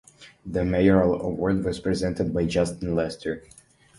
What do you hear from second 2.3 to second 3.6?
by Justin Lester.